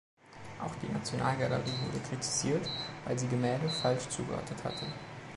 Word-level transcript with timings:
Auch 0.59 0.73
die 0.81 0.91
Nationalgalerie 0.91 1.77
wurde 1.85 2.03
kritisiert, 2.09 2.67
weil 3.05 3.19
sie 3.19 3.27
Gemälde 3.27 3.69
falsch 3.69 4.09
zugeordnet 4.09 4.63
hatte. 4.63 4.87